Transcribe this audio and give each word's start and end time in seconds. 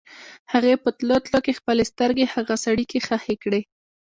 هغې 0.51 0.73
په 0.83 0.89
تلو 0.97 1.17
تلو 1.25 1.39
کې 1.45 1.57
خپلې 1.59 1.83
سترګې 1.91 2.25
په 2.27 2.33
هغه 2.35 2.55
سړي 2.65 2.85
کې 2.91 2.99
ښخې 3.07 3.35
کړې. 3.43 3.61